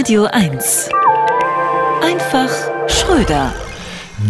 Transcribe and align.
Radio 0.00 0.24
1. 0.24 0.88
Einfach 2.02 2.48
Schröder. 2.88 3.52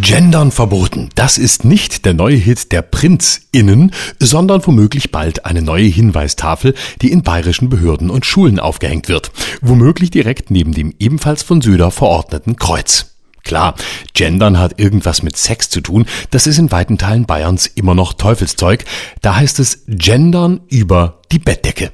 Gendern 0.01 0.51
verboten. 0.51 1.11
Das 1.15 1.39
ist 1.39 1.65
nicht 1.65 2.05
der 2.05 2.13
neue 2.13 2.35
Hit 2.35 2.73
der 2.73 2.83
PrinzInnen, 2.83 3.93
sondern 4.19 4.67
womöglich 4.67 5.13
bald 5.13 5.45
eine 5.47 5.63
neue 5.63 5.85
Hinweistafel, 5.85 6.75
die 7.03 7.13
in 7.13 7.23
bayerischen 7.23 7.69
Behörden 7.69 8.11
und 8.11 8.27
Schulen 8.27 8.59
aufgehängt 8.59 9.09
wird. 9.09 9.31
Womöglich 9.61 10.11
direkt 10.11 10.51
neben 10.51 10.73
dem 10.73 10.93
ebenfalls 10.99 11.45
von 11.45 11.61
Söder 11.61 11.93
verordneten 11.93 12.57
Kreuz. 12.57 13.15
Klar, 13.45 13.77
Gendern 14.13 14.59
hat 14.59 14.81
irgendwas 14.81 15.23
mit 15.23 15.37
Sex 15.37 15.71
zu 15.71 15.83
tun. 15.83 16.07
Das 16.33 16.49
ist 16.49 16.59
in 16.59 16.73
weiten 16.73 16.99
Teilen 16.99 17.27
Bayerns 17.27 17.69
immer 17.69 17.95
noch 17.95 18.15
Teufelszeug. 18.15 18.85
Da 19.23 19.37
heißt 19.37 19.61
es 19.61 19.85
Gendern 19.87 20.63
über 20.69 21.21
die 21.31 21.39
Bettdecke. 21.39 21.93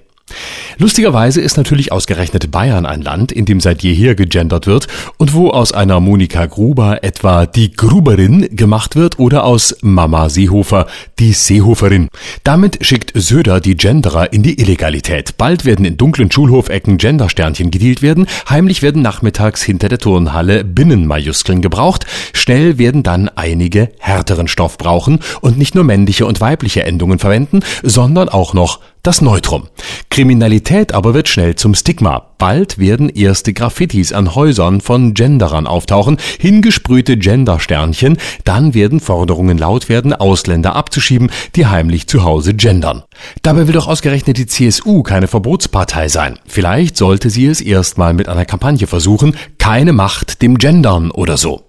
Lustigerweise 0.79 1.41
ist 1.41 1.57
natürlich 1.57 1.91
ausgerechnet 1.91 2.51
Bayern 2.51 2.85
ein 2.85 3.01
Land, 3.01 3.33
in 3.33 3.47
dem 3.47 3.61
seit 3.61 3.83
jeher 3.83 4.15
gegendert 4.15 4.67
wird 4.67 4.89
und 5.17 5.33
wo 5.33 5.51
aus 5.51 5.73
einer 5.73 6.01
Monika 6.01 6.45
Gruber 6.47 7.03
etwa 7.03 7.47
die 7.47 7.73
Gruberin 7.73 8.49
gemacht 8.55 8.95
wird 8.95 9.19
oder 9.19 9.45
aus 9.45 9.77
Mama 9.81 10.29
Seehofer 10.29 10.87
die 11.19 11.33
Seehoferin. 11.33 12.09
Damit 12.45 12.85
schickt 12.85 13.13
Söder 13.15 13.61
die 13.61 13.77
Genderer 13.77 14.35
in 14.35 14.43
die 14.43 14.61
Illegalität. 14.61 15.39
Bald 15.39 15.65
werden 15.65 15.87
in 15.87 15.97
dunklen 15.97 16.31
Schulhofecken 16.31 16.99
Gendersternchen 16.99 17.71
gedealt 17.71 18.03
werden, 18.03 18.27
heimlich 18.51 18.83
werden 18.83 19.01
nachmittags 19.01 19.63
hinter 19.63 19.89
der 19.89 19.99
Turnhalle 19.99 20.63
Binnenmajuskeln 20.63 21.63
gebraucht, 21.63 22.05
schnell 22.35 22.77
werden 22.77 23.03
dann 23.03 23.31
einige 23.31 23.93
härteren 23.99 24.47
Stoff 24.47 24.77
brauchen 24.77 25.21
und 25.41 25.57
nicht 25.57 25.75
nur 25.75 25.85
männliche 25.85 26.27
und 26.27 26.43
weibliche 26.43 26.83
Endungen 26.83 27.19
verwenden, 27.19 27.61
sondern 27.83 28.29
auch 28.29 28.53
noch 28.53 28.81
das 29.07 29.21
Neutrum. 29.21 29.69
Kriminalität 30.11 30.93
aber 30.93 31.15
wird 31.15 31.29
schnell 31.29 31.55
zum 31.55 31.75
Stigma. 31.75 32.27
Bald 32.39 32.79
werden 32.79 33.09
erste 33.09 33.53
Graffitis 33.53 34.13
an 34.13 34.35
Häusern 34.35 34.81
von 34.81 35.15
Genderern 35.15 35.67
auftauchen, 35.67 36.19
hingesprühte 36.39 37.17
Gendersternchen, 37.17 38.19
dann 38.45 38.75
werden 38.75 39.01
Forderungen 39.01 39.57
laut 39.57 39.89
werden, 39.89 40.13
Ausländer 40.13 40.77
abzuschieben, 40.77 41.31
die 41.55 41.67
heimlich 41.67 42.07
zu 42.07 42.25
Hause 42.25 42.55
gendern. 42.55 43.05
Dabei 43.43 43.67
will 43.67 43.75
doch 43.75 43.89
ausgerechnet 43.89 44.37
die 44.37 44.47
CSU 44.47 45.03
keine 45.03 45.29
Verbotspartei 45.29 46.09
sein. 46.09 46.39
Vielleicht 46.47 46.97
sollte 46.97 47.31
sie 47.31 47.47
es 47.47 47.61
erstmal 47.61 48.13
mit 48.13 48.29
einer 48.29 48.45
Kampagne 48.45 48.87
versuchen, 48.87 49.35
keine 49.59 49.93
Macht 49.93 50.43
dem 50.43 50.59
Gendern 50.59 51.11
oder 51.11 51.37
so. 51.37 51.65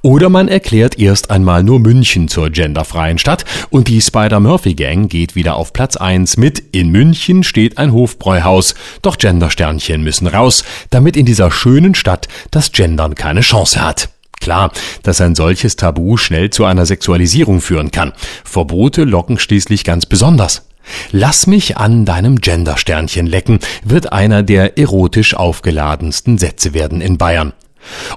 Oder 0.00 0.28
man 0.28 0.48
erklärt 0.48 0.98
erst 0.98 1.30
einmal 1.30 1.62
nur 1.62 1.80
München 1.80 2.28
zur 2.28 2.50
genderfreien 2.50 3.18
Stadt 3.18 3.44
und 3.70 3.88
die 3.88 4.00
Spider-Murphy-Gang 4.00 5.08
geht 5.08 5.34
wieder 5.34 5.56
auf 5.56 5.72
Platz 5.72 5.96
1 5.96 6.36
mit 6.36 6.62
In 6.72 6.90
München 6.90 7.42
steht 7.42 7.78
ein 7.78 7.92
Hofbräuhaus, 7.92 8.74
doch 9.02 9.18
Gendersternchen 9.18 10.02
müssen 10.12 10.26
raus, 10.26 10.62
damit 10.90 11.16
in 11.16 11.24
dieser 11.24 11.50
schönen 11.50 11.94
Stadt 11.94 12.28
das 12.50 12.72
Gendern 12.72 13.14
keine 13.14 13.40
Chance 13.40 13.82
hat. 13.82 14.10
Klar, 14.42 14.70
dass 15.02 15.22
ein 15.22 15.34
solches 15.34 15.76
Tabu 15.76 16.18
schnell 16.18 16.50
zu 16.50 16.66
einer 16.66 16.84
Sexualisierung 16.84 17.62
führen 17.62 17.90
kann. 17.92 18.12
Verbote 18.44 19.04
locken 19.04 19.38
schließlich 19.38 19.84
ganz 19.84 20.04
besonders. 20.04 20.66
Lass 21.12 21.46
mich 21.46 21.78
an 21.78 22.04
deinem 22.04 22.42
Gendersternchen 22.42 23.26
lecken, 23.26 23.60
wird 23.84 24.12
einer 24.12 24.42
der 24.42 24.76
erotisch 24.76 25.32
aufgeladensten 25.32 26.36
Sätze 26.36 26.74
werden 26.74 27.00
in 27.00 27.16
Bayern. 27.16 27.54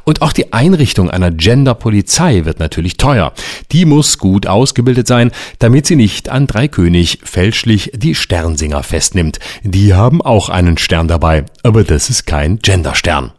Und 0.03 0.21
auch 0.21 0.33
die 0.33 0.53
Einrichtung 0.53 1.09
einer 1.09 1.31
Genderpolizei 1.31 2.45
wird 2.45 2.59
natürlich 2.59 2.97
teuer. 2.97 3.33
Die 3.71 3.85
muss 3.85 4.17
gut 4.17 4.47
ausgebildet 4.47 5.07
sein, 5.07 5.31
damit 5.59 5.85
sie 5.85 5.95
nicht 5.95 6.29
an 6.29 6.47
Dreikönig 6.47 7.19
fälschlich 7.23 7.91
die 7.93 8.15
Sternsinger 8.15 8.83
festnimmt. 8.83 9.39
Die 9.63 9.93
haben 9.93 10.21
auch 10.21 10.49
einen 10.49 10.77
Stern 10.77 11.07
dabei, 11.07 11.45
aber 11.63 11.83
das 11.83 12.09
ist 12.09 12.25
kein 12.25 12.59
Genderstern. 12.59 13.34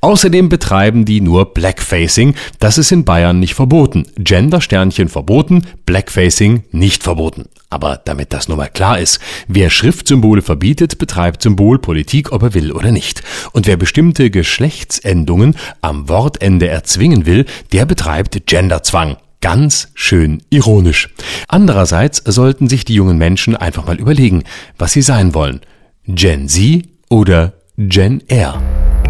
Außerdem 0.00 0.48
betreiben 0.48 1.04
die 1.04 1.20
nur 1.20 1.54
Blackfacing. 1.54 2.34
Das 2.58 2.78
ist 2.78 2.92
in 2.92 3.04
Bayern 3.04 3.40
nicht 3.40 3.54
verboten. 3.54 4.06
Gendersternchen 4.16 5.08
verboten, 5.08 5.66
Blackfacing 5.86 6.64
nicht 6.72 7.02
verboten. 7.02 7.46
Aber 7.68 8.00
damit 8.04 8.32
das 8.32 8.48
nur 8.48 8.56
mal 8.56 8.68
klar 8.68 8.98
ist, 8.98 9.18
wer 9.48 9.70
Schriftsymbole 9.70 10.42
verbietet, 10.42 10.98
betreibt 10.98 11.42
Symbolpolitik, 11.42 12.32
ob 12.32 12.42
er 12.42 12.54
will 12.54 12.72
oder 12.72 12.92
nicht. 12.92 13.22
Und 13.52 13.66
wer 13.66 13.76
bestimmte 13.76 14.30
Geschlechtsendungen 14.30 15.56
am 15.80 16.08
Wortende 16.08 16.68
erzwingen 16.68 17.26
will, 17.26 17.44
der 17.72 17.84
betreibt 17.84 18.46
Genderzwang. 18.46 19.16
Ganz 19.40 19.88
schön 19.94 20.42
ironisch. 20.50 21.10
Andererseits 21.48 22.22
sollten 22.24 22.68
sich 22.68 22.84
die 22.84 22.94
jungen 22.94 23.18
Menschen 23.18 23.56
einfach 23.56 23.86
mal 23.86 24.00
überlegen, 24.00 24.44
was 24.78 24.92
sie 24.92 25.02
sein 25.02 25.34
wollen. 25.34 25.60
Gen 26.06 26.48
Z 26.48 26.84
oder 27.10 27.54
Gen 27.76 28.22
R. 28.28 28.60